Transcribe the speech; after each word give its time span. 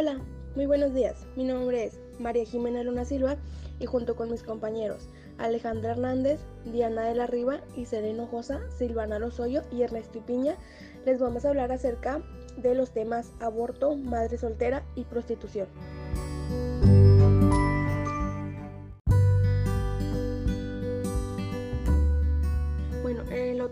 Hola, 0.00 0.20
muy 0.54 0.66
buenos 0.66 0.94
días. 0.94 1.26
Mi 1.34 1.42
nombre 1.42 1.82
es 1.82 1.98
María 2.20 2.44
Jimena 2.44 2.84
Luna 2.84 3.04
Silva 3.04 3.36
y 3.80 3.86
junto 3.86 4.14
con 4.14 4.30
mis 4.30 4.44
compañeros 4.44 5.08
Alejandra 5.38 5.90
Hernández, 5.90 6.38
Diana 6.66 7.08
de 7.08 7.16
la 7.16 7.26
Riva 7.26 7.62
y 7.74 7.84
Sereno 7.84 8.28
Josa, 8.28 8.60
Silvana 8.70 9.18
Lozoyo 9.18 9.62
y 9.72 9.82
Ernesto 9.82 10.24
Piña, 10.24 10.54
les 11.04 11.18
vamos 11.18 11.44
a 11.44 11.48
hablar 11.48 11.72
acerca 11.72 12.22
de 12.56 12.76
los 12.76 12.92
temas 12.92 13.32
aborto, 13.40 13.96
madre 13.96 14.38
soltera 14.38 14.84
y 14.94 15.02
prostitución. 15.02 15.66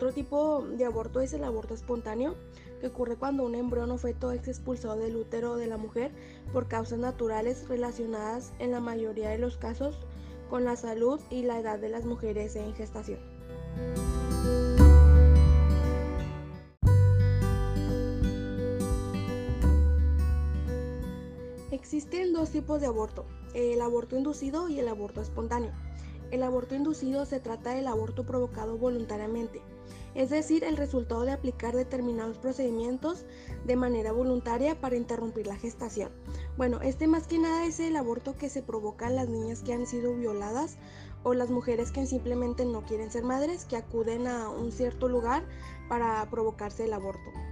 Otro 0.07 0.15
tipo 0.15 0.63
de 0.63 0.85
aborto 0.85 1.21
es 1.21 1.33
el 1.33 1.43
aborto 1.43 1.75
espontáneo, 1.75 2.37
que 2.81 2.87
ocurre 2.87 3.17
cuando 3.17 3.45
un 3.45 3.57
embrión 3.57 3.91
o 3.91 3.99
feto 3.99 4.31
es 4.31 4.47
expulsado 4.47 4.95
del 4.95 5.17
útero 5.17 5.57
de 5.57 5.67
la 5.67 5.79
mujer 5.79 6.13
por 6.53 6.69
causas 6.69 7.01
naturales 7.01 7.67
relacionadas 7.69 8.53
en 8.61 8.71
la 8.71 8.79
mayoría 8.79 9.31
de 9.31 9.39
los 9.39 9.57
casos 9.57 9.99
con 10.49 10.65
la 10.65 10.77
salud 10.77 11.19
y 11.29 11.43
la 11.43 11.59
edad 11.59 11.81
de 11.81 11.89
las 11.89 12.05
mujeres 12.05 12.55
en 12.55 12.73
gestación. 12.77 13.19
Existen 21.73 22.33
dos 22.33 22.51
tipos 22.51 22.81
de 22.81 22.87
aborto, 22.87 23.27
el 23.55 23.81
aborto 23.81 24.17
inducido 24.17 24.69
y 24.69 24.79
el 24.79 24.87
aborto 24.87 25.21
espontáneo. 25.21 25.73
El 26.31 26.45
aborto 26.45 26.77
inducido 26.77 27.25
se 27.25 27.41
trata 27.41 27.75
del 27.75 27.89
aborto 27.89 28.25
provocado 28.25 28.79
voluntariamente, 28.79 29.61
es 30.17 30.31
decir, 30.31 30.65
el 30.65 30.79
resultado 30.79 31.23
de 31.23 31.33
aplicar 31.33 31.77
determinados 31.77 32.39
procedimientos 32.39 33.27
de 33.67 33.77
manera 33.77 34.13
voluntaria 34.13 34.81
para 34.81 34.97
interrumpir 34.97 35.47
la 35.47 35.57
gestación. 35.57 36.11
Bueno, 36.57 36.81
este 36.81 37.07
más 37.07 37.27
que 37.27 37.39
nada 37.39 37.67
es 37.67 37.81
el 37.81 37.97
aborto 37.97 38.35
que 38.35 38.49
se 38.49 38.63
provoca 38.63 39.09
en 39.09 39.17
las 39.17 39.29
niñas 39.29 39.63
que 39.63 39.75
han 39.75 39.87
sido 39.87 40.15
violadas 40.15 40.79
o 41.23 41.35
las 41.35 41.51
mujeres 41.51 41.93
que 41.93 42.07
simplemente 42.07 42.65
no 42.65 42.85
quieren 42.87 43.11
ser 43.11 43.25
madres, 43.25 43.67
que 43.67 43.77
acuden 43.77 44.27
a 44.27 44.49
un 44.49 44.73
cierto 44.73 45.09
lugar 45.09 45.45
para 45.89 46.29
provocarse 46.31 46.85
el 46.85 46.95
aborto. 46.95 47.46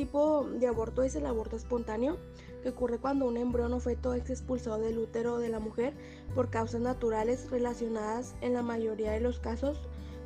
Tipo 0.00 0.44
de 0.44 0.66
aborto 0.66 1.02
es 1.02 1.14
el 1.14 1.26
aborto 1.26 1.56
espontáneo, 1.56 2.16
que 2.62 2.70
ocurre 2.70 2.96
cuando 2.96 3.26
un 3.26 3.36
embrión 3.36 3.74
o 3.74 3.80
feto 3.80 4.14
es 4.14 4.30
expulsado 4.30 4.78
del 4.78 4.96
útero 4.96 5.36
de 5.36 5.50
la 5.50 5.60
mujer 5.60 5.92
por 6.34 6.48
causas 6.48 6.80
naturales 6.80 7.50
relacionadas 7.50 8.34
en 8.40 8.54
la 8.54 8.62
mayoría 8.62 9.12
de 9.12 9.20
los 9.20 9.40
casos 9.40 9.78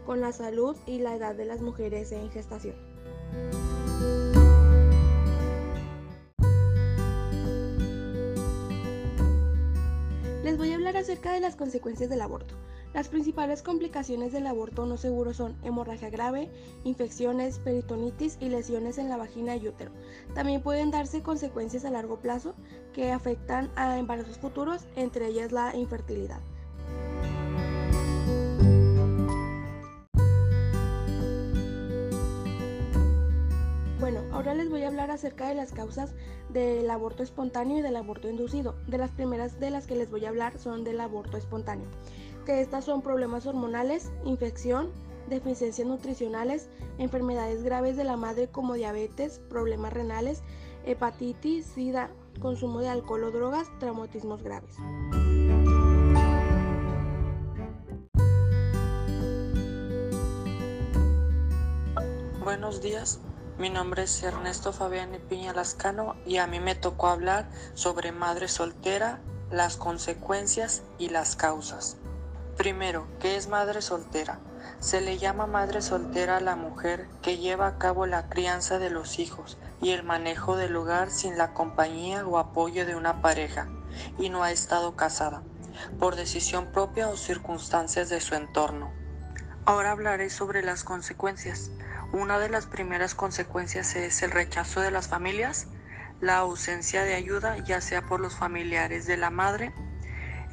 con 0.07 0.21
la 0.21 0.31
salud 0.31 0.77
y 0.87 1.01
la 1.01 1.17
edad 1.17 1.35
de 1.35 1.45
las 1.45 1.61
mujeres 1.61 2.13
en 2.13 2.31
gestación. 2.31 2.77
Les 10.45 10.57
voy 10.57 10.71
a 10.71 10.77
hablar 10.77 10.97
acerca 10.97 11.33
de 11.33 11.41
las 11.41 11.57
consecuencias 11.57 12.09
del 12.09 12.21
aborto. 12.21 12.55
Las 12.95 13.09
principales 13.09 13.61
complicaciones 13.61 14.33
del 14.33 14.47
aborto 14.47 14.87
no 14.87 14.97
seguro 14.97 15.35
son 15.35 15.57
hemorragia 15.65 16.11
grave, 16.11 16.49
infecciones, 16.85 17.59
peritonitis 17.59 18.39
y 18.41 18.51
lesiones 18.51 18.99
en 18.99 19.09
la 19.09 19.17
vagina 19.17 19.57
y 19.57 19.67
útero. 19.67 19.91
También 20.33 20.63
pueden 20.63 20.93
darse 20.93 21.21
consecuencias 21.21 21.85
a 21.85 21.91
largo 21.91 22.21
plazo 22.21 22.55
que 22.93 23.11
afectan 23.11 23.69
a 23.75 23.99
embarazos 23.99 24.39
futuros, 24.39 24.87
entre 24.95 25.27
ellas 25.27 25.51
la 25.51 25.75
infertilidad. 25.75 26.39
Bueno, 33.99 34.21
ahora 34.31 34.55
les 34.55 34.71
voy 34.71 34.83
a 34.83 34.89
hablar 34.89 35.11
acerca 35.11 35.49
de 35.49 35.57
las 35.57 35.73
causas 35.73 36.15
del 36.51 36.89
aborto 36.89 37.25
espontáneo 37.25 37.79
y 37.79 37.83
del 37.83 37.97
aborto 37.97 38.29
inducido. 38.29 38.77
De 38.87 38.99
las 38.99 39.11
primeras 39.11 39.59
de 39.59 39.71
las 39.71 39.89
que 39.89 39.97
les 39.97 40.11
voy 40.13 40.27
a 40.27 40.29
hablar 40.29 40.59
son 40.59 40.85
del 40.85 41.01
aborto 41.01 41.37
espontáneo 41.37 41.89
que 42.45 42.61
estas 42.61 42.85
son 42.85 43.03
problemas 43.03 43.47
hormonales, 43.47 44.11
infección, 44.25 44.91
deficiencias 45.29 45.89
nutricionales, 45.89 46.69
enfermedades 46.99 47.63
graves 47.63 47.97
de 47.97 48.05
la 48.05 48.17
madre 48.17 48.49
como 48.49 48.75
diabetes, 48.75 49.41
problemas 49.49 49.93
renales, 49.93 50.43
hepatitis, 50.85 51.67
sida, 51.67 52.11
consumo 52.41 52.81
de 52.81 52.89
alcohol 52.89 53.25
o 53.25 53.31
drogas, 53.31 53.69
traumatismos 53.81 54.43
graves. 54.43 54.77
Buenos 62.45 62.83
días, 62.83 63.21
mi 63.59 63.71
nombre 63.71 64.03
es 64.03 64.23
Ernesto 64.23 64.73
Fabián 64.73 65.11
Piña 65.29 65.55
Lascano 65.55 66.15
y 66.27 66.37
a 66.37 66.47
mí 66.47 66.61
me 66.61 66.75
tocó 66.75 67.09
hablar 67.09 67.49
sobre 67.73 68.13
madre 68.13 68.49
soltera, 68.49 69.21
las 69.51 69.77
consecuencias 69.77 70.83
y 70.99 71.09
las 71.09 71.37
causas. 71.37 71.97
Primero, 72.57 73.09
¿qué 73.19 73.37
es 73.37 73.49
madre 73.49 73.83
soltera? 73.83 74.39
Se 74.79 75.01
le 75.01 75.19
llama 75.19 75.47
madre 75.49 75.83
soltera 75.83 76.37
a 76.37 76.41
la 76.41 76.55
mujer 76.55 77.09
que 77.21 77.39
lleva 77.39 77.67
a 77.67 77.79
cabo 77.79 78.07
la 78.07 78.29
crianza 78.29 78.79
de 78.79 78.91
los 78.91 79.19
hijos 79.19 79.59
y 79.83 79.91
el 79.91 80.05
manejo 80.05 80.57
del 80.57 80.77
hogar 80.77 81.11
sin 81.11 81.37
la 81.37 81.53
compañía 81.53 82.25
o 82.25 82.39
apoyo 82.39 82.87
de 82.87 82.95
una 82.95 83.21
pareja 83.21 83.69
y 84.19 84.29
no 84.29 84.45
ha 84.45 84.53
estado 84.53 84.95
casada, 84.95 85.43
por 85.99 86.15
decisión 86.15 86.71
propia 86.71 87.09
o 87.09 87.17
circunstancias 87.17 88.09
de 88.09 88.21
su 88.21 88.37
entorno. 88.37 88.93
Ahora 89.65 89.91
hablaré 89.91 90.31
sobre 90.31 90.63
las 90.63 90.85
consecuencias. 90.85 91.73
Una 92.13 92.39
de 92.39 92.51
las 92.51 92.67
primeras 92.67 93.17
consecuencias 93.17 93.97
es 93.97 94.23
el 94.23 94.31
rechazo 94.31 94.81
de 94.81 94.93
las 94.93 95.09
familias, 95.09 95.67
la 96.21 96.39
ausencia 96.39 97.03
de 97.03 97.15
ayuda, 97.15 97.59
ya 97.65 97.81
sea 97.81 98.03
por 98.03 98.21
los 98.21 98.37
familiares 98.37 99.07
de 99.07 99.17
la 99.17 99.31
madre 99.31 99.75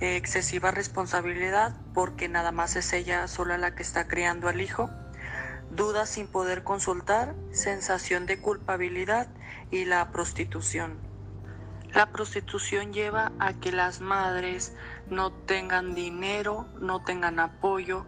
excesiva 0.01 0.71
responsabilidad 0.71 1.75
porque 1.93 2.27
nada 2.27 2.51
más 2.51 2.75
es 2.75 2.91
ella 2.91 3.27
sola 3.27 3.57
la 3.57 3.75
que 3.75 3.83
está 3.83 4.07
criando 4.07 4.49
al 4.49 4.59
hijo, 4.59 4.89
dudas 5.69 6.09
sin 6.09 6.27
poder 6.27 6.63
consultar, 6.63 7.35
sensación 7.51 8.25
de 8.25 8.41
culpabilidad 8.41 9.27
y 9.69 9.85
la 9.85 10.11
prostitución. 10.11 10.97
La 11.93 12.11
prostitución 12.11 12.93
lleva 12.93 13.31
a 13.39 13.53
que 13.53 13.71
las 13.71 14.01
madres 14.01 14.73
no 15.09 15.31
tengan 15.31 15.93
dinero, 15.93 16.65
no 16.79 17.03
tengan 17.03 17.39
apoyo 17.39 18.05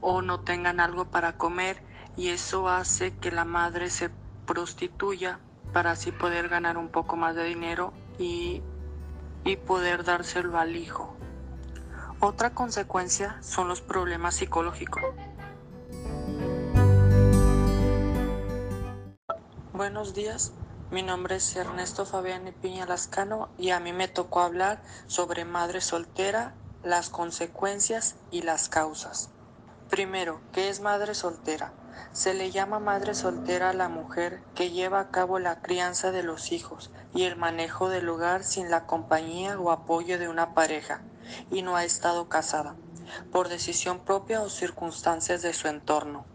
o 0.00 0.22
no 0.22 0.40
tengan 0.40 0.80
algo 0.80 1.06
para 1.06 1.36
comer 1.36 1.82
y 2.16 2.28
eso 2.28 2.68
hace 2.68 3.12
que 3.16 3.32
la 3.32 3.44
madre 3.44 3.90
se 3.90 4.10
prostituya 4.46 5.40
para 5.72 5.90
así 5.90 6.12
poder 6.12 6.48
ganar 6.48 6.78
un 6.78 6.88
poco 6.88 7.16
más 7.16 7.34
de 7.34 7.44
dinero 7.44 7.92
y, 8.18 8.62
y 9.44 9.56
poder 9.56 10.04
dárselo 10.04 10.58
al 10.58 10.76
hijo. 10.76 11.16
Otra 12.26 12.54
consecuencia 12.54 13.36
son 13.42 13.68
los 13.68 13.82
problemas 13.82 14.36
psicológicos. 14.36 15.02
Buenos 19.74 20.14
días, 20.14 20.54
mi 20.90 21.02
nombre 21.02 21.36
es 21.36 21.54
Ernesto 21.54 22.06
Fabián 22.06 22.50
Piña 22.62 22.86
Lascano 22.86 23.50
y 23.58 23.72
a 23.72 23.78
mí 23.78 23.92
me 23.92 24.08
tocó 24.08 24.40
hablar 24.40 24.80
sobre 25.06 25.44
madre 25.44 25.82
soltera, 25.82 26.54
las 26.82 27.10
consecuencias 27.10 28.16
y 28.30 28.40
las 28.40 28.70
causas. 28.70 29.28
Primero, 29.90 30.40
¿qué 30.54 30.70
es 30.70 30.80
madre 30.80 31.14
soltera? 31.14 31.74
Se 32.12 32.32
le 32.32 32.50
llama 32.50 32.78
madre 32.78 33.14
soltera 33.14 33.68
a 33.68 33.74
la 33.74 33.90
mujer 33.90 34.40
que 34.54 34.70
lleva 34.70 34.98
a 35.00 35.10
cabo 35.10 35.38
la 35.40 35.60
crianza 35.60 36.10
de 36.10 36.22
los 36.22 36.52
hijos 36.52 36.90
y 37.14 37.24
el 37.24 37.36
manejo 37.36 37.90
del 37.90 38.08
hogar 38.08 38.44
sin 38.44 38.70
la 38.70 38.86
compañía 38.86 39.58
o 39.60 39.70
apoyo 39.70 40.18
de 40.18 40.28
una 40.28 40.54
pareja 40.54 41.02
y 41.50 41.62
no 41.62 41.76
ha 41.76 41.84
estado 41.84 42.28
casada, 42.28 42.74
por 43.32 43.48
decisión 43.48 44.04
propia 44.04 44.40
o 44.40 44.48
circunstancias 44.50 45.42
de 45.42 45.52
su 45.52 45.68
entorno. 45.68 46.26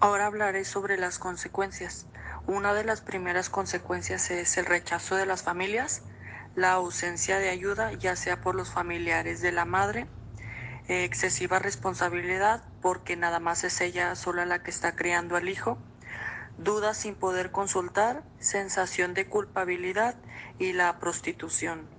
Ahora 0.00 0.26
hablaré 0.26 0.64
sobre 0.64 0.98
las 0.98 1.18
consecuencias. 1.18 2.06
Una 2.46 2.74
de 2.74 2.84
las 2.84 3.00
primeras 3.00 3.48
consecuencias 3.48 4.30
es 4.30 4.56
el 4.58 4.66
rechazo 4.66 5.16
de 5.16 5.26
las 5.26 5.42
familias, 5.42 6.02
la 6.54 6.72
ausencia 6.72 7.38
de 7.38 7.48
ayuda, 7.48 7.92
ya 7.92 8.16
sea 8.16 8.40
por 8.40 8.54
los 8.54 8.70
familiares 8.70 9.40
de 9.40 9.52
la 9.52 9.64
madre, 9.64 10.06
excesiva 10.88 11.58
responsabilidad 11.58 12.62
porque 12.80 13.16
nada 13.16 13.40
más 13.40 13.64
es 13.64 13.80
ella 13.80 14.14
sola 14.14 14.46
la 14.46 14.62
que 14.62 14.70
está 14.70 14.94
criando 14.94 15.36
al 15.36 15.48
hijo, 15.48 15.78
dudas 16.58 16.96
sin 16.98 17.14
poder 17.14 17.50
consultar, 17.50 18.22
sensación 18.38 19.14
de 19.14 19.26
culpabilidad 19.26 20.16
y 20.58 20.72
la 20.72 20.98
prostitución. 20.98 21.95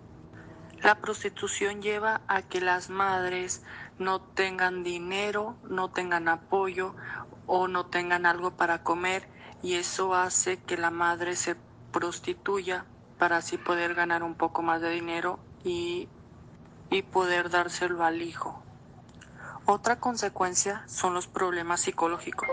La 0.84 0.96
prostitución 1.02 1.82
lleva 1.82 2.22
a 2.28 2.44
que 2.44 2.62
las 2.62 2.90
madres 2.90 3.64
no 3.98 4.22
tengan 4.22 4.84
dinero, 4.84 5.58
no 5.64 5.90
tengan 5.90 6.28
apoyo 6.28 6.96
o 7.48 7.68
no 7.68 7.88
tengan 7.88 8.26
algo 8.26 8.52
para 8.52 8.84
comer 8.84 9.28
y 9.64 9.74
eso 9.76 10.14
hace 10.14 10.58
que 10.58 10.78
la 10.78 10.92
madre 10.92 11.36
se 11.36 11.56
prostituya 11.92 12.86
para 13.18 13.38
así 13.38 13.58
poder 13.58 13.96
ganar 13.96 14.22
un 14.22 14.36
poco 14.36 14.62
más 14.62 14.82
de 14.82 14.92
dinero 14.92 15.40
y, 15.64 16.10
y 16.92 17.02
poder 17.02 17.50
dárselo 17.50 18.04
al 18.06 18.22
hijo. 18.22 18.62
Otra 19.66 20.00
consecuencia 20.00 20.84
son 20.88 21.14
los 21.14 21.28
problemas 21.28 21.82
psicológicos. 21.82 22.48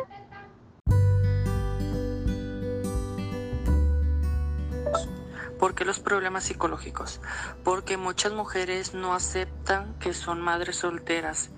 ¿Por 5.65 5.75
qué 5.75 5.87
los 5.87 5.99
problemas 5.99 6.45
psicológicos? 6.45 7.23
Porque 7.65 7.97
muchas 7.97 8.35
mujeres 8.35 8.93
no 8.93 9.15
aceptan 9.15 9.95
que 9.99 10.13
son 10.13 10.43
madres 10.43 10.77
solteras 10.77 11.49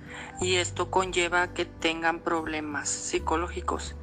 y 0.41 0.59
esto 0.59 0.93
conlleva 0.93 1.53
que 1.55 1.65
tengan 1.65 2.21
problemas 2.21 2.89
psicológicos 2.89 3.97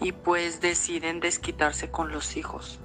y 0.00 0.10
pues 0.10 0.60
deciden 0.60 1.20
desquitarse 1.20 1.88
con 1.88 2.10
los 2.10 2.36
hijos. 2.36 2.80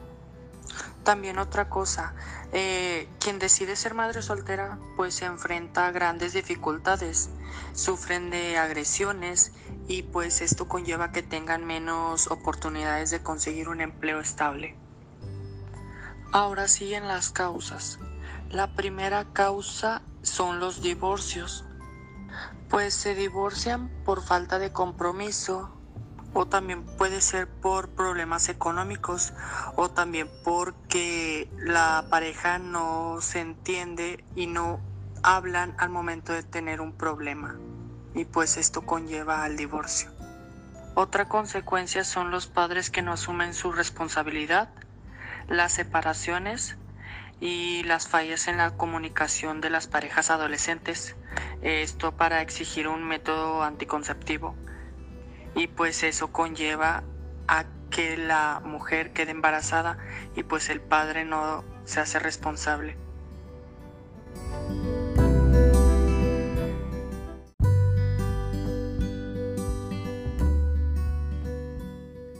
También 1.04 1.40
otra 1.40 1.70
cosa, 1.70 2.14
eh, 2.54 3.10
quien 3.20 3.40
decide 3.40 3.76
ser 3.76 3.96
madre 3.96 4.22
soltera 4.22 4.78
pues 4.96 5.16
se 5.16 5.26
enfrenta 5.26 5.88
a 5.88 5.92
grandes 5.92 6.34
dificultades, 6.34 7.32
sufren 7.74 8.30
de 8.30 8.60
agresiones 8.60 9.54
y 9.88 10.04
pues 10.04 10.40
esto 10.42 10.68
conlleva 10.68 11.12
que 11.12 11.24
tengan 11.24 11.66
menos 11.66 12.28
oportunidades 12.28 13.10
de 13.10 13.24
conseguir 13.24 13.70
un 13.70 13.82
empleo 13.82 14.20
estable. 14.20 14.79
Ahora 16.32 16.68
siguen 16.68 17.08
las 17.08 17.32
causas. 17.32 17.98
La 18.52 18.76
primera 18.76 19.34
causa 19.34 20.04
son 20.22 20.60
los 20.60 20.82
divorcios, 20.84 21.66
pues 22.70 22.94
se 22.94 23.16
divorcian 23.16 23.90
por 24.06 24.22
falta 24.22 24.60
de 24.60 24.72
compromiso 24.72 25.76
o 26.36 26.46
también 26.46 26.86
puede 26.98 27.22
ser 27.22 27.48
por 27.48 27.90
problemas 27.90 28.48
económicos 28.48 29.34
o 29.76 29.90
también 29.90 30.30
porque 30.44 31.50
la 31.58 32.06
pareja 32.12 32.60
no 32.60 33.22
se 33.22 33.40
entiende 33.40 34.24
y 34.36 34.46
no 34.46 34.80
hablan 35.24 35.74
al 35.80 35.90
momento 35.90 36.32
de 36.34 36.44
tener 36.44 36.80
un 36.80 36.94
problema 36.94 37.56
y 38.14 38.26
pues 38.26 38.58
esto 38.58 38.84
conlleva 38.84 39.44
al 39.44 39.58
divorcio. 39.58 40.12
Otra 40.94 41.28
consecuencia 41.28 42.04
son 42.04 42.30
los 42.30 42.46
padres 42.46 42.92
que 42.92 43.02
no 43.02 43.14
asumen 43.14 43.56
su 43.56 43.72
responsabilidad 43.72 44.70
las 45.50 45.74
separaciones 45.74 46.78
y 47.42 47.84
las 47.84 48.08
fallas 48.08 48.48
en 48.48 48.58
la 48.58 48.72
comunicación 48.72 49.62
de 49.62 49.70
las 49.70 49.88
parejas 49.88 50.30
adolescentes. 50.30 51.16
Esto 51.62 52.16
para 52.16 52.42
exigir 52.42 52.88
un 52.88 53.04
método 53.04 53.64
anticonceptivo. 53.64 54.56
Y 55.56 55.68
pues 55.68 56.04
eso 56.04 56.32
conlleva 56.32 57.04
a 57.48 57.66
que 57.90 58.18
la 58.18 58.62
mujer 58.64 59.14
quede 59.14 59.32
embarazada 59.32 59.98
y 60.36 60.44
pues 60.44 60.70
el 60.70 60.80
padre 60.80 61.26
no 61.26 61.64
se 61.86 62.00
hace 62.00 62.20
responsable. 62.20 62.98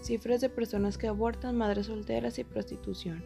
Cifras 0.10 0.42
de 0.42 0.50
personas 0.50 0.98
que 0.98 1.08
abortan, 1.08 1.56
madres 1.56 1.86
solteras 1.86 2.40
y 2.40 2.44
prostitución. 2.44 3.24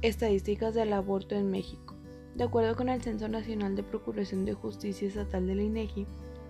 Estadísticas 0.00 0.72
del 0.72 0.94
aborto 0.94 1.34
en 1.34 1.50
México. 1.50 1.94
De 2.34 2.44
acuerdo 2.44 2.74
con 2.74 2.88
el 2.88 3.02
Censo 3.02 3.28
Nacional 3.28 3.76
de 3.76 3.82
Procuración 3.82 4.46
de 4.46 4.54
Justicia 4.54 5.06
Estatal 5.06 5.46
de 5.46 5.56
la 5.56 5.62
INEGI, 5.64 6.06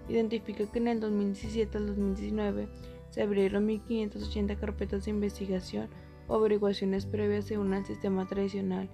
identifica 0.08 0.70
que 0.70 0.78
en 0.78 0.86
el 0.86 1.00
2017 1.00 1.78
al 1.78 1.88
2019 1.88 2.68
se 3.10 3.22
abrieron 3.22 3.66
1.580 3.66 4.56
carpetas 4.56 5.04
de 5.04 5.10
investigación 5.10 5.88
o 6.28 6.36
averiguaciones 6.36 7.04
previas 7.04 7.46
según 7.46 7.74
el 7.74 7.84
sistema 7.84 8.24
tradicional 8.28 8.88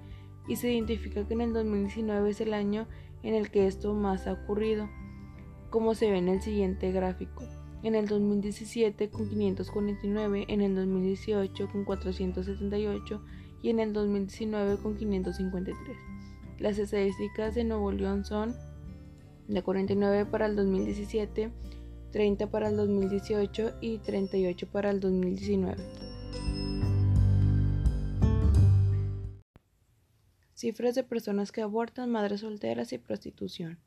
y 0.49 0.57
se 0.57 0.73
identifica 0.73 1.29
que 1.29 1.35
en 1.35 1.43
el 1.43 1.53
2019 1.53 2.31
es 2.31 2.41
el 2.41 2.55
año 2.55 2.89
en 3.23 3.35
el 3.35 3.51
que 3.51 3.67
esto 3.67 3.93
más 3.93 4.27
ha 4.27 4.33
ocurrido, 4.33 4.89
como 5.69 5.95
se 5.95 6.11
ve 6.11 6.17
en 6.17 6.31
el 6.31 6.41
siguiente 6.41 6.93
gráfico 6.93 7.45
en 7.82 7.94
el 7.94 8.06
2017 8.06 9.11
con 9.11 9.29
549, 9.29 10.46
en 10.49 10.61
el 10.61 10.75
2018 10.75 11.69
con 11.70 11.84
478 11.84 13.23
y 13.62 13.70
en 13.70 13.81
el 13.81 13.93
2019 13.93 14.79
con 14.79 14.96
553. 14.96 15.96
Las 16.58 16.79
estadísticas 16.79 17.55
de 17.55 17.64
Nuevo 17.64 17.90
León 17.93 18.25
son 18.25 18.55
de 19.49 19.62
49 19.62 20.26
para 20.26 20.46
el 20.46 20.56
2017, 20.56 21.50
30 22.12 22.50
para 22.50 22.69
el 22.69 22.76
2018 22.76 23.73
y 23.81 23.99
38 23.99 24.69
para 24.70 24.90
el 24.90 25.00
2019. 25.00 25.76
Cifras 30.55 30.94
de 30.94 31.02
personas 31.02 31.50
que 31.50 31.61
abortan, 31.61 32.12
madres 32.12 32.43
solteras 32.43 32.93
y 32.93 32.99
prostitución. 32.99 33.81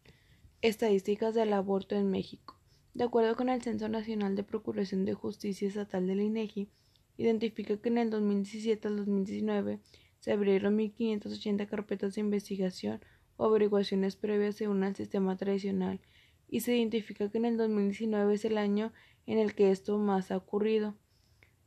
Estadísticas 0.62 1.34
del 1.34 1.54
aborto 1.54 1.96
en 1.96 2.10
México. 2.12 2.55
De 2.96 3.04
acuerdo 3.04 3.36
con 3.36 3.50
el 3.50 3.62
Censo 3.62 3.90
Nacional 3.90 4.38
de 4.38 4.44
Procuración 4.44 5.04
de 5.04 5.14
Justicia 5.14 5.68
Estatal 5.68 6.08
de 6.08 6.16
la 6.16 6.24
INEGI, 6.24 6.70
identifica 7.18 7.76
que 7.76 7.90
en 7.90 7.98
el 7.98 8.10
2017 8.10 8.88
al 8.88 8.96
2019 8.96 9.80
se 10.20 10.32
abrieron 10.32 10.78
1.580 10.78 11.68
carpetas 11.68 12.16
de 12.16 12.22
investigación 12.22 13.02
o 13.36 13.44
averiguaciones 13.44 14.16
previas 14.16 14.56
según 14.56 14.82
el 14.86 14.96
sistema 14.96 15.36
tradicional 15.36 16.00
y 16.48 16.62
se 16.62 16.78
identifica 16.78 17.30
que 17.30 17.38
en 17.38 17.44
el 17.44 17.58
2019 17.58 18.34
es 18.34 18.46
el 18.46 18.58
año 18.58 18.94
en 19.26 19.40
el 19.40 19.56
que 19.56 19.72
esto 19.72 19.98
más 19.98 20.32
ha 20.32 20.38
ocurrido, 20.38 20.96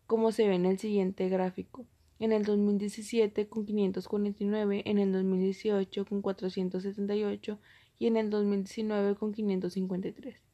como 0.06 0.32
se 0.32 0.48
ve 0.48 0.54
en 0.54 0.64
el 0.64 0.78
siguiente 0.78 1.28
gráfico. 1.28 1.86
En 2.18 2.32
el 2.32 2.46
2017 2.46 3.48
con 3.48 3.66
549, 3.66 4.82
en 4.86 4.98
el 4.98 5.12
2018 5.12 6.06
con 6.06 6.22
478 6.22 7.58
y 7.98 8.06
en 8.06 8.16
el 8.16 8.30
2019 8.30 9.14
con 9.16 9.34
553. 9.34 10.47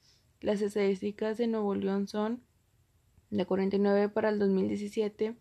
Las 0.44 0.60
estadísticas 0.60 1.38
de 1.38 1.46
Nuevo 1.46 1.74
León 1.74 2.06
son 2.06 2.42
de 3.30 3.46
49 3.46 4.10
para 4.10 4.28
el 4.28 4.38
2017, 4.38 5.34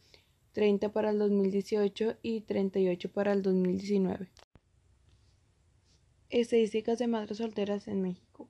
30 0.53 0.93
para 0.93 1.09
el 1.09 1.19
2018 1.19 2.15
y 2.21 2.39
38 2.39 3.11
para 3.11 3.33
el 3.33 3.41
2019. 3.41 4.29
Estadísticas 6.29 6.99
de 6.99 7.07
madres 7.07 7.39
solteras 7.39 7.89
en 7.89 8.01
México. 8.01 8.47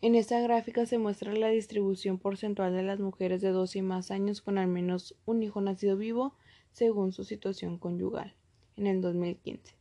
En 0.00 0.14
esta 0.14 0.40
gráfica 0.40 0.86
se 0.86 0.96
muestra 0.96 1.34
la 1.34 1.48
distribución 1.48 2.18
porcentual 2.18 2.72
de 2.72 2.84
las 2.84 2.98
mujeres 2.98 3.42
de 3.42 3.50
12 3.50 3.80
y 3.80 3.82
más 3.82 4.10
años 4.10 4.40
con 4.40 4.56
al 4.56 4.68
menos 4.68 5.14
un 5.26 5.42
hijo 5.42 5.60
nacido 5.60 5.98
vivo 5.98 6.36
según 6.72 7.12
su 7.12 7.24
situación 7.24 7.76
conyugal 7.76 8.34
en 8.76 8.86
el 8.86 9.02
2015. 9.02 9.77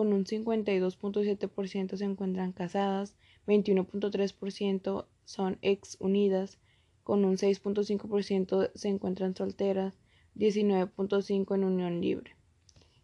Con 0.00 0.14
un 0.14 0.24
52.7% 0.24 1.94
se 1.94 2.04
encuentran 2.06 2.52
casadas, 2.52 3.14
21.3% 3.46 5.04
son 5.26 5.58
ex 5.60 5.98
unidas, 6.00 6.58
con 7.02 7.26
un 7.26 7.36
6.5% 7.36 8.70
se 8.74 8.88
encuentran 8.88 9.36
solteras, 9.36 9.98
19.5% 10.36 11.54
en 11.54 11.64
unión 11.64 12.00
libre. 12.00 12.34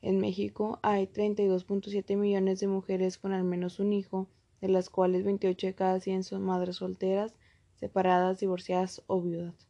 En 0.00 0.20
México 0.20 0.78
hay 0.80 1.06
32.7 1.06 2.16
millones 2.16 2.60
de 2.60 2.66
mujeres 2.66 3.18
con 3.18 3.34
al 3.34 3.44
menos 3.44 3.78
un 3.78 3.92
hijo, 3.92 4.26
de 4.62 4.68
las 4.68 4.88
cuales 4.88 5.22
28 5.22 5.66
de 5.66 5.74
cada 5.74 6.00
100 6.00 6.24
son 6.24 6.44
madres 6.44 6.76
solteras, 6.76 7.34
separadas, 7.74 8.40
divorciadas 8.40 9.02
o 9.06 9.20
viudas. 9.20 9.68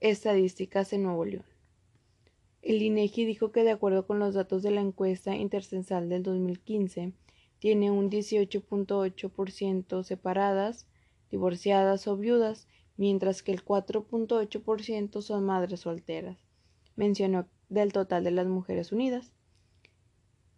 Estadísticas 0.00 0.94
en 0.94 1.02
Nuevo 1.02 1.26
León. 1.26 1.51
El 2.62 2.80
INEGI 2.80 3.24
dijo 3.24 3.50
que 3.50 3.64
de 3.64 3.72
acuerdo 3.72 4.06
con 4.06 4.20
los 4.20 4.34
datos 4.34 4.62
de 4.62 4.70
la 4.70 4.80
encuesta 4.80 5.34
intercensal 5.34 6.08
del 6.08 6.22
2015, 6.22 7.12
tiene 7.58 7.90
un 7.90 8.08
18.8% 8.08 10.04
separadas, 10.04 10.86
divorciadas 11.30 12.06
o 12.06 12.16
viudas, 12.16 12.68
mientras 12.96 13.42
que 13.42 13.50
el 13.50 13.64
4.8% 13.64 15.22
son 15.22 15.44
madres 15.44 15.80
solteras, 15.80 16.38
mencionó 16.94 17.48
del 17.68 17.92
total 17.92 18.22
de 18.22 18.30
las 18.30 18.46
mujeres 18.46 18.92
unidas. 18.92 19.32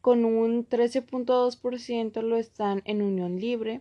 Con 0.03 0.27
un 0.27 0.69
13.2% 0.69 2.21
lo 2.21 2.37
están 2.37 2.83
en 2.85 3.01
unión 3.01 3.41
libre 3.41 3.81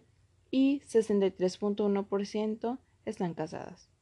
y 0.50 0.80
63.1% 0.82 2.77
están 3.06 3.34
casadas. 3.34 3.93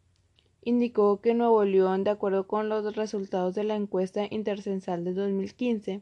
Indicó 0.63 1.21
que 1.21 1.33
Nuevo 1.33 1.65
León, 1.65 2.03
de 2.03 2.11
acuerdo 2.11 2.45
con 2.45 2.69
los 2.69 2.95
resultados 2.95 3.55
de 3.55 3.63
la 3.63 3.75
encuesta 3.75 4.27
intercensal 4.29 5.03
de 5.03 5.13
2015, 5.13 6.01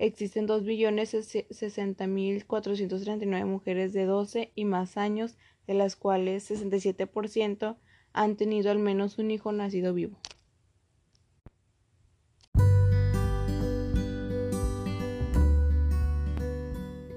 existen 0.00 0.48
2.060.439 0.48 3.46
mujeres 3.46 3.92
de 3.92 4.04
12 4.04 4.50
y 4.56 4.64
más 4.64 4.96
años, 4.96 5.36
de 5.68 5.74
las 5.74 5.94
cuales 5.94 6.50
67% 6.50 7.76
han 8.12 8.36
tenido 8.36 8.72
al 8.72 8.80
menos 8.80 9.18
un 9.18 9.30
hijo 9.30 9.52
nacido 9.52 9.94
vivo. 9.94 10.18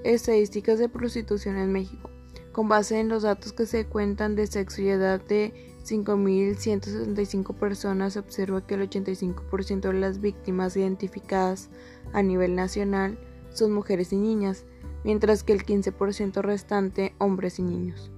Estadísticas 0.04 0.78
de 0.78 0.88
prostitución 0.88 1.56
en 1.56 1.72
México. 1.72 2.10
Con 2.52 2.68
base 2.68 3.00
en 3.00 3.08
los 3.08 3.24
datos 3.24 3.52
que 3.52 3.66
se 3.66 3.88
cuentan 3.88 4.36
de 4.36 4.46
sexo 4.46 4.82
y 4.82 4.88
edad 4.88 5.20
de 5.20 5.74
5.175 5.86 7.54
personas, 7.54 8.14
se 8.14 8.18
observa 8.18 8.66
que 8.66 8.74
el 8.74 8.90
85% 8.90 9.80
de 9.80 9.92
las 9.92 10.20
víctimas 10.20 10.76
identificadas 10.76 11.70
a 12.12 12.22
nivel 12.22 12.56
nacional 12.56 13.18
son 13.50 13.72
mujeres 13.72 14.12
y 14.12 14.16
niñas, 14.16 14.64
mientras 15.04 15.44
que 15.44 15.52
el 15.52 15.64
15% 15.64 16.42
restante 16.42 17.14
hombres 17.18 17.58
y 17.58 17.62
niños. 17.62 18.10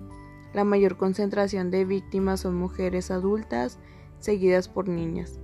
La 0.55 0.65
mayor 0.65 0.97
concentración 0.97 1.71
de 1.71 1.85
víctimas 1.85 2.41
son 2.41 2.57
mujeres 2.57 3.11
adultas, 3.11 3.79
seguidas 4.19 4.69
por 4.69 4.89
niñas. 4.89 5.39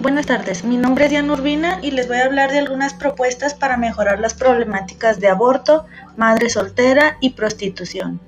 Buenas 0.01 0.27
tardes, 0.27 0.63
mi 0.63 0.77
nombre 0.77 1.05
es 1.05 1.09
Diana 1.09 1.33
Urbina 1.33 1.79
y 1.81 1.91
les 1.91 2.07
voy 2.07 2.17
a 2.17 2.25
hablar 2.25 2.51
de 2.51 2.59
algunas 2.59 2.93
propuestas 2.93 3.53
para 3.53 3.77
mejorar 3.77 4.19
las 4.19 4.33
problemáticas 4.33 5.19
de 5.19 5.27
aborto, 5.27 5.85
madre 6.15 6.49
soltera 6.49 7.17
y 7.19 7.31
prostitución. 7.31 8.19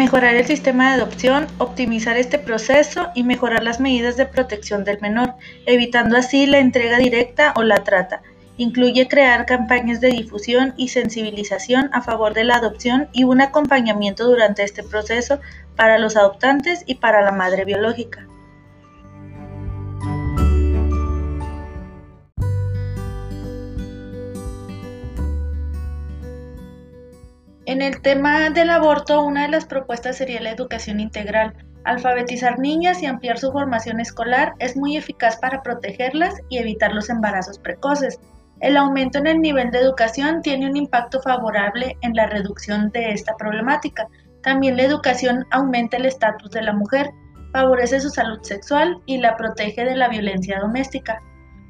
Mejorar 0.00 0.34
el 0.34 0.46
sistema 0.46 0.88
de 0.88 1.02
adopción, 1.02 1.46
optimizar 1.58 2.16
este 2.16 2.38
proceso 2.38 3.08
y 3.14 3.22
mejorar 3.22 3.62
las 3.62 3.80
medidas 3.80 4.16
de 4.16 4.24
protección 4.24 4.82
del 4.82 4.98
menor, 5.02 5.34
evitando 5.66 6.16
así 6.16 6.46
la 6.46 6.58
entrega 6.58 6.96
directa 6.96 7.52
o 7.54 7.62
la 7.62 7.84
trata. 7.84 8.22
Incluye 8.56 9.08
crear 9.08 9.44
campañas 9.44 10.00
de 10.00 10.08
difusión 10.08 10.72
y 10.78 10.88
sensibilización 10.88 11.90
a 11.92 12.00
favor 12.00 12.32
de 12.32 12.44
la 12.44 12.54
adopción 12.54 13.10
y 13.12 13.24
un 13.24 13.42
acompañamiento 13.42 14.24
durante 14.24 14.64
este 14.64 14.82
proceso 14.82 15.38
para 15.76 15.98
los 15.98 16.16
adoptantes 16.16 16.82
y 16.86 16.94
para 16.94 17.20
la 17.20 17.32
madre 17.32 17.66
biológica. 17.66 18.26
En 27.70 27.82
el 27.82 28.02
tema 28.02 28.50
del 28.50 28.68
aborto, 28.68 29.22
una 29.22 29.42
de 29.42 29.48
las 29.52 29.64
propuestas 29.64 30.16
sería 30.16 30.40
la 30.40 30.50
educación 30.50 30.98
integral. 30.98 31.54
Alfabetizar 31.84 32.58
niñas 32.58 33.00
y 33.00 33.06
ampliar 33.06 33.38
su 33.38 33.52
formación 33.52 34.00
escolar 34.00 34.54
es 34.58 34.76
muy 34.76 34.96
eficaz 34.96 35.36
para 35.36 35.62
protegerlas 35.62 36.34
y 36.48 36.58
evitar 36.58 36.92
los 36.92 37.08
embarazos 37.10 37.60
precoces. 37.60 38.18
El 38.58 38.76
aumento 38.76 39.18
en 39.18 39.28
el 39.28 39.40
nivel 39.40 39.70
de 39.70 39.78
educación 39.78 40.42
tiene 40.42 40.68
un 40.68 40.76
impacto 40.76 41.22
favorable 41.22 41.96
en 42.00 42.14
la 42.14 42.26
reducción 42.26 42.90
de 42.90 43.12
esta 43.12 43.36
problemática. 43.36 44.08
También 44.42 44.76
la 44.76 44.82
educación 44.82 45.46
aumenta 45.52 45.96
el 45.96 46.06
estatus 46.06 46.50
de 46.50 46.62
la 46.62 46.72
mujer, 46.72 47.12
favorece 47.52 48.00
su 48.00 48.10
salud 48.10 48.40
sexual 48.42 49.00
y 49.06 49.18
la 49.18 49.36
protege 49.36 49.84
de 49.84 49.94
la 49.94 50.08
violencia 50.08 50.58
doméstica. 50.58 51.22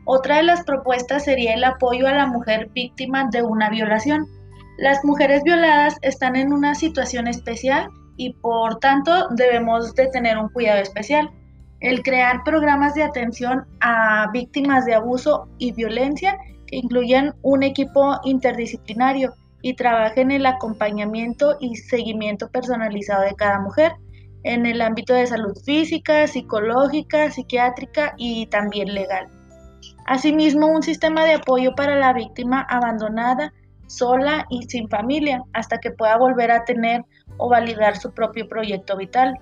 Otra 0.07 0.39
de 0.39 0.45
las 0.45 0.65
propuestas 0.65 1.27
sería 1.27 1.53
el 1.53 1.63
apoyo 1.63 2.09
a 2.09 2.15
la 2.15 2.25
mujer 2.25 2.71
víctima 2.73 3.29
de 3.31 3.43
una 3.43 3.69
violación. 3.69 4.40
Las 4.81 5.05
mujeres 5.05 5.43
violadas 5.43 5.99
están 6.01 6.37
en 6.37 6.55
una 6.55 6.75
situación 6.75 7.29
especial 7.29 7.91
y 8.17 8.33
por 8.33 8.79
tanto 8.79 9.29
debemos 9.29 9.95
de 9.95 10.07
tener 10.07 10.39
un 10.39 10.49
cuidado 10.49 10.81
especial. 10.81 11.31
El 11.81 12.03
crear 12.03 12.43
programas 12.45 12.95
de 12.95 13.03
atención 13.03 13.67
a 13.83 14.31
víctimas 14.33 14.87
de 14.87 14.95
abuso 14.95 15.51
y 15.59 15.73
violencia 15.73 16.39
que 16.67 16.77
incluyan 16.77 17.35
un 17.43 17.63
equipo 17.63 18.21
interdisciplinario 18.25 19.35
y 19.61 19.75
trabajen 19.75 20.31
en 20.31 20.39
el 20.39 20.47
acompañamiento 20.47 21.59
y 21.61 21.77
seguimiento 21.77 22.49
personalizado 22.49 23.25
de 23.25 23.35
cada 23.35 23.61
mujer 23.61 23.93
en 24.45 24.65
el 24.65 24.81
ámbito 24.81 25.13
de 25.13 25.27
salud 25.27 25.55
física, 25.63 26.27
psicológica, 26.27 27.31
psiquiátrica 27.31 28.15
y 28.17 28.47
también 28.47 28.95
legal. 28.95 29.29
Asimismo, 30.07 30.69
un 30.69 30.83
sistema 30.83 31.27
de 31.27 31.35
apoyo 31.35 31.75
para 31.75 31.97
la 31.97 32.15
víctima 32.15 32.63
abandonada 32.63 33.53
sola 33.91 34.47
y 34.49 34.63
sin 34.63 34.89
familia 34.89 35.43
hasta 35.53 35.79
que 35.79 35.91
pueda 35.91 36.17
volver 36.17 36.51
a 36.53 36.65
tener 36.65 37.05
o 37.39 37.49
validar 37.49 37.97
su 37.97 38.13
propio 38.13 38.49
proyecto 38.49 38.97
vital, 38.97 39.35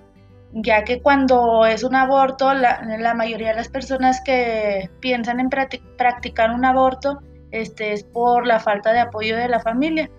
ya 0.53 0.85
que 0.85 1.03
cuando 1.03 1.67
es 1.67 1.85
un 1.85 1.95
aborto, 1.95 2.55
la, 2.55 3.15
mayoría 3.15 3.51
de 3.51 3.57
las 3.57 3.69
personas 3.69 4.21
que 4.25 4.89
piensan 5.01 5.41
en 5.41 5.51
practicar 5.51 6.51
un 6.51 6.65
aborto 6.65 7.19
este, 7.51 7.93
es 7.93 8.05
por 8.05 8.47
la 8.47 8.59
falta 8.59 8.93
de 8.93 9.01
apoyo 9.01 9.37
de 9.37 9.49
la 9.49 9.61
familia. 9.61 10.11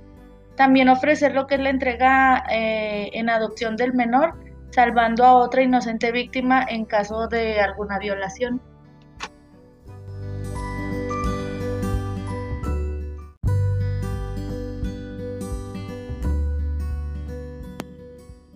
También 0.55 0.89
ofrecer 0.89 1.33
lo 1.33 1.47
que 1.47 1.55
es 1.55 1.61
la 1.61 1.69
entrega 1.69 2.43
eh, 2.51 3.09
en 3.13 3.29
adopción 3.29 3.75
del 3.75 3.93
menor, 3.93 4.35
salvando 4.71 5.25
a 5.25 5.35
otra 5.35 5.63
inocente 5.63 6.11
víctima 6.11 6.65
en 6.69 6.85
caso 6.85 7.27
de 7.27 7.59
alguna 7.59 7.97
violación. 7.97 8.61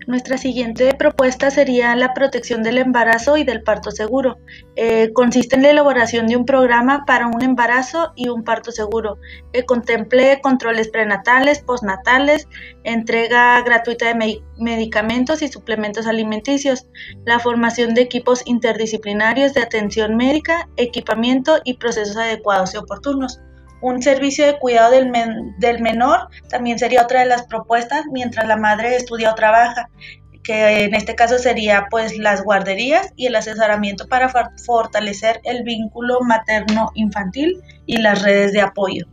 Nuestra 0.06 0.38
siguiente 0.38 0.94
propuesta 0.96 1.50
sería 1.50 1.96
la 1.96 2.14
protección 2.14 2.62
del 2.62 2.78
embarazo 2.78 3.38
y 3.38 3.44
del 3.44 3.64
parto 3.64 3.92
seguro. 3.92 4.38
Eh, 4.76 5.12
consiste 5.14 5.56
en 5.56 5.64
la 5.64 5.70
elaboración 5.70 6.28
de 6.28 6.36
un 6.36 6.46
programa 6.46 7.06
para 7.06 7.28
un 7.28 7.42
embarazo 7.42 8.12
y 8.16 8.28
un 8.28 8.44
parto 8.44 8.72
seguro, 8.72 9.18
que 9.54 9.64
contemple 9.64 10.42
controles 10.42 10.90
prenatales, 10.90 11.62
postnatales, 11.62 12.48
entrega 12.84 13.62
gratuita 13.62 14.14
de 14.14 14.42
medicamentos 14.58 15.42
y 15.42 15.48
suplementos 15.48 16.06
alimenticios, 16.06 16.88
la 17.26 17.40
formación 17.40 17.94
de 17.94 18.02
equipos 18.02 18.42
interdisciplinarios 18.46 19.54
de 19.54 19.62
atención 19.62 20.18
médica, 20.18 20.68
equipamiento 20.76 21.60
y 21.64 21.76
procesos 21.76 22.18
adecuados 22.18 22.74
y 22.74 22.78
oportunos 22.78 23.40
un 23.84 24.02
servicio 24.02 24.46
de 24.46 24.58
cuidado 24.58 24.92
del, 24.92 25.12
del, 25.60 25.82
menor 25.82 26.30
también 26.48 26.80
sería 26.80 27.04
otra 27.04 27.20
de 27.20 27.26
las 27.26 27.44
propuestas 27.44 28.06
mientras 28.12 28.48
la 28.48 28.56
madre 28.56 28.96
estudia 28.96 29.32
o 29.32 29.36
trabaja, 29.36 29.90
que 30.42 30.86
en 30.86 30.96
este 30.96 31.16
caso 31.16 31.38
sería 31.38 31.88
pues 31.92 32.18
las 32.18 32.44
guarderías 32.44 33.12
y 33.18 33.28
el 33.28 33.36
asesoramiento 33.36 34.08
para 34.08 34.32
fortalecer 34.66 35.42
el 35.44 35.64
vínculo 35.64 36.22
materno-infantil 36.22 37.62
y 37.86 37.98
las 37.98 38.22
redes 38.22 38.54
de 38.54 38.62
apoyo. 38.62 39.06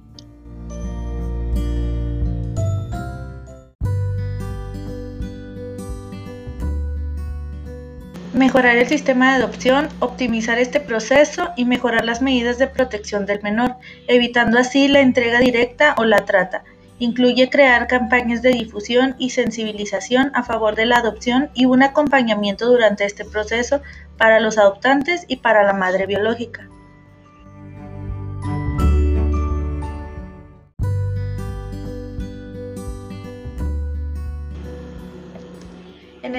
Mejorar 8.40 8.78
el 8.78 8.88
sistema 8.88 9.28
de 9.36 9.42
adopción, 9.42 9.90
optimizar 9.98 10.58
este 10.58 10.80
proceso 10.80 11.50
y 11.56 11.66
mejorar 11.66 12.06
las 12.06 12.22
medidas 12.22 12.56
de 12.56 12.68
protección 12.68 13.26
del 13.26 13.42
menor, 13.42 13.76
evitando 14.08 14.58
así 14.58 14.88
la 14.88 15.00
entrega 15.00 15.40
directa 15.40 15.94
o 15.98 16.06
la 16.06 16.24
trata. 16.24 16.64
Incluye 16.98 17.50
crear 17.50 17.86
campañas 17.86 18.40
de 18.40 18.52
difusión 18.52 19.14
y 19.18 19.28
sensibilización 19.28 20.32
a 20.32 20.42
favor 20.42 20.74
de 20.74 20.86
la 20.86 20.96
adopción 20.96 21.50
y 21.52 21.66
un 21.66 21.82
acompañamiento 21.82 22.66
durante 22.66 23.04
este 23.04 23.26
proceso 23.26 23.82
para 24.16 24.40
los 24.40 24.56
adoptantes 24.56 25.26
y 25.28 25.36
para 25.36 25.62
la 25.62 25.74
madre 25.74 26.06
biológica. 26.06 26.66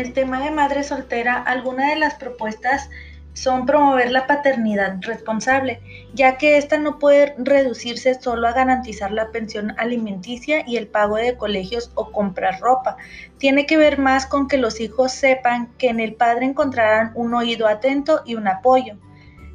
El 0.02 0.14
tema 0.14 0.44
de 0.44 0.52
madre 0.52 0.84
soltera, 0.84 1.38
algunas 1.38 1.90
de 1.90 1.96
las 1.96 2.16
propuestas 2.16 2.90
son 3.34 3.66
promover 3.66 4.12
la 4.12 4.28
paternidad 4.28 4.98
responsable, 5.02 5.80
ya 6.14 6.38
que 6.38 6.58
ésta 6.58 6.78
no 6.78 7.00
puede 7.00 7.34
reducirse 7.38 8.20
solo 8.20 8.48
a 8.48 8.52
garantizar 8.52 9.12
la 9.12 9.32
pensión 9.32 9.74
alimenticia 9.78 10.64
y 10.68 10.78
el 10.78 10.88
pago 10.88 11.16
de 11.16 11.38
colegios 11.38 11.92
o 11.96 12.12
comprar 12.12 12.60
ropa. 12.60 12.98
Tiene 13.38 13.66
que 13.66 13.78
ver 13.78 14.00
más 14.00 14.26
con 14.26 14.48
que 14.48 14.58
los 14.58 14.82
hijos 14.82 15.14
sepan 15.14 15.72
que 15.78 15.90
en 15.90 16.00
el 16.00 16.16
padre 16.16 16.46
encontrarán 16.46 17.12
un 17.16 17.34
oído 17.34 17.68
atento 17.68 18.22
y 18.26 18.36
un 18.36 18.48
apoyo. 18.48 18.98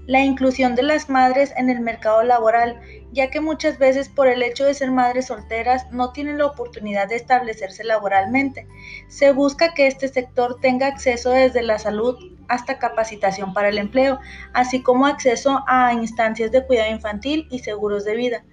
La 0.06 0.20
inclusión 0.20 0.74
de 0.74 0.82
las 0.82 1.08
madres 1.08 1.52
en 1.56 1.68
el 1.68 1.80
mercado 1.80 2.22
laboral, 2.22 2.80
ya 3.12 3.28
que 3.30 3.40
muchas 3.40 3.78
veces 3.78 4.08
por 4.08 4.28
el 4.28 4.42
hecho 4.42 4.64
de 4.64 4.74
ser 4.74 4.90
madres 4.90 5.26
solteras 5.26 5.90
no 5.90 6.12
tienen 6.12 6.38
la 6.38 6.46
oportunidad 6.46 7.08
de 7.08 7.16
establecerse 7.16 7.82
laboralmente. 7.84 8.66
Se 9.08 9.32
busca 9.32 9.74
que 9.74 9.86
este 9.86 10.08
sector 10.08 10.58
tenga 10.60 10.86
acceso 10.86 11.30
desde 11.30 11.62
la 11.62 11.78
salud 11.78 12.16
hasta 12.48 12.78
capacitación 12.78 13.52
para 13.52 13.68
el 13.68 13.78
empleo, 13.78 14.20
así 14.52 14.82
como 14.82 15.06
acceso 15.06 15.64
a 15.66 15.92
instancias 15.92 16.52
de 16.52 16.64
cuidado 16.64 16.92
infantil 16.92 17.48
y 17.50 17.58
seguros 17.58 18.04
de 18.04 18.14
vida. 18.14 18.44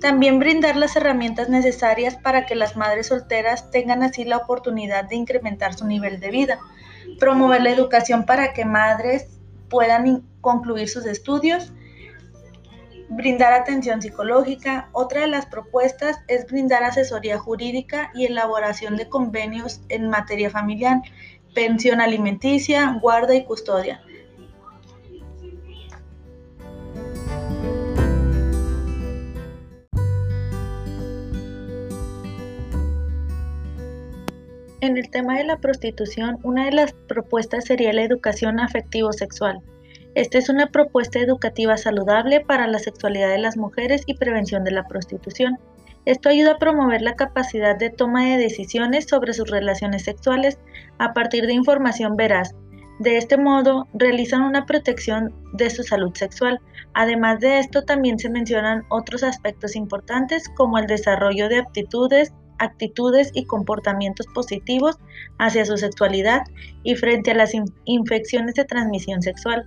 También 0.00 0.38
brindar 0.38 0.76
las 0.76 0.96
herramientas 0.96 1.48
necesarias 1.48 2.16
para 2.16 2.46
que 2.46 2.54
las 2.54 2.76
madres 2.76 3.08
solteras 3.08 3.70
tengan 3.70 4.02
así 4.02 4.24
la 4.24 4.38
oportunidad 4.38 5.04
de 5.04 5.16
incrementar 5.16 5.74
su 5.74 5.86
nivel 5.86 6.20
de 6.20 6.30
vida. 6.30 6.58
Promover 7.18 7.62
la 7.62 7.70
educación 7.70 8.24
para 8.24 8.52
que 8.52 8.64
madres 8.64 9.38
puedan 9.68 10.24
concluir 10.42 10.90
sus 10.90 11.06
estudios. 11.06 11.72
Brindar 13.08 13.54
atención 13.54 14.02
psicológica. 14.02 14.90
Otra 14.92 15.22
de 15.22 15.28
las 15.28 15.46
propuestas 15.46 16.18
es 16.28 16.46
brindar 16.46 16.84
asesoría 16.84 17.38
jurídica 17.38 18.10
y 18.14 18.26
elaboración 18.26 18.96
de 18.96 19.08
convenios 19.08 19.80
en 19.88 20.10
materia 20.10 20.50
familiar, 20.50 21.00
pensión 21.54 22.02
alimenticia, 22.02 22.98
guarda 23.00 23.34
y 23.34 23.44
custodia 23.44 24.02
En 34.82 34.98
el 34.98 35.10
tema 35.10 35.38
de 35.38 35.44
la 35.44 35.58
prostitución, 35.58 36.40
una 36.42 36.64
de 36.64 36.72
las 36.72 36.92
propuestas 36.92 37.66
sería 37.66 37.92
la 37.92 38.02
educación 38.02 38.58
afectivo-sexual. 38.58 39.62
Esta 40.14 40.36
es 40.36 40.50
una 40.50 40.66
propuesta 40.66 41.20
educativa 41.20 41.78
saludable 41.78 42.40
para 42.40 42.66
la 42.66 42.78
sexualidad 42.78 43.30
de 43.30 43.38
las 43.38 43.56
mujeres 43.56 44.02
y 44.04 44.14
prevención 44.14 44.62
de 44.62 44.70
la 44.70 44.86
prostitución. 44.86 45.58
Esto 46.04 46.28
ayuda 46.28 46.52
a 46.52 46.58
promover 46.58 47.00
la 47.00 47.16
capacidad 47.16 47.78
de 47.78 47.88
toma 47.88 48.26
de 48.26 48.36
decisiones 48.36 49.06
sobre 49.08 49.32
sus 49.32 49.48
relaciones 49.50 50.02
sexuales 50.02 50.58
a 50.98 51.14
partir 51.14 51.46
de 51.46 51.54
información 51.54 52.16
veraz. 52.16 52.54
De 52.98 53.16
este 53.16 53.38
modo, 53.38 53.88
realizan 53.94 54.42
una 54.42 54.66
protección 54.66 55.34
de 55.54 55.70
su 55.70 55.82
salud 55.82 56.12
sexual. 56.14 56.60
Además 56.92 57.40
de 57.40 57.58
esto, 57.58 57.82
también 57.82 58.18
se 58.18 58.28
mencionan 58.28 58.84
otros 58.90 59.22
aspectos 59.22 59.76
importantes 59.76 60.46
como 60.56 60.76
el 60.76 60.86
desarrollo 60.86 61.48
de 61.48 61.60
aptitudes, 61.60 62.34
actitudes 62.58 63.30
y 63.32 63.46
comportamientos 63.46 64.26
positivos 64.34 64.98
hacia 65.38 65.64
su 65.64 65.78
sexualidad 65.78 66.42
y 66.82 66.96
frente 66.96 67.30
a 67.30 67.34
las 67.34 67.52
infecciones 67.86 68.56
de 68.56 68.66
transmisión 68.66 69.22
sexual. 69.22 69.64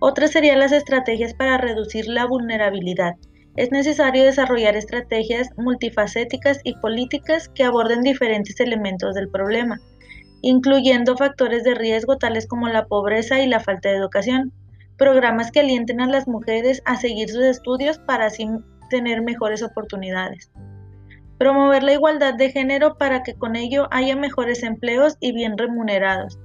Otras 0.00 0.32
serían 0.32 0.58
las 0.58 0.72
estrategias 0.72 1.34
para 1.34 1.58
reducir 1.58 2.06
la 2.08 2.26
vulnerabilidad. 2.26 3.14
Es 3.56 3.70
necesario 3.70 4.24
desarrollar 4.24 4.76
estrategias 4.76 5.50
multifacéticas 5.56 6.60
y 6.64 6.74
políticas 6.76 7.48
que 7.48 7.64
aborden 7.64 8.02
diferentes 8.02 8.58
elementos 8.60 9.14
del 9.14 9.28
problema, 9.28 9.78
incluyendo 10.42 11.16
factores 11.16 11.64
de 11.64 11.74
riesgo 11.74 12.16
tales 12.16 12.46
como 12.46 12.68
la 12.68 12.86
pobreza 12.86 13.40
y 13.40 13.46
la 13.46 13.60
falta 13.60 13.90
de 13.90 13.96
educación, 13.96 14.52
programas 14.96 15.50
que 15.50 15.60
alienten 15.60 16.00
a 16.00 16.06
las 16.06 16.26
mujeres 16.26 16.82
a 16.86 16.96
seguir 16.96 17.28
sus 17.28 17.44
estudios 17.44 17.98
para 17.98 18.26
así 18.26 18.46
tener 18.90 19.22
mejores 19.22 19.62
oportunidades 19.62 20.50
promover 21.40 21.82
la 21.82 21.94
igualdad 21.94 22.34
de 22.34 22.50
género 22.50 22.98
para 22.98 23.22
que 23.22 23.32
con 23.32 23.56
ello 23.56 23.88
haya 23.90 24.14
mejores 24.14 24.62
empleos 24.62 25.16
y 25.20 25.32
bien 25.32 25.56
remunerados, 25.56 26.38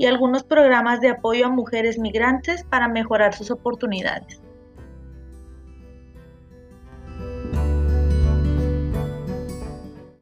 y 0.00 0.06
algunos 0.06 0.44
programas 0.44 1.02
de 1.02 1.10
apoyo 1.10 1.44
a 1.44 1.50
mujeres 1.50 1.98
migrantes 1.98 2.64
para 2.64 2.88
mejorar 2.88 3.34
sus 3.34 3.50
oportunidades. 3.50 4.40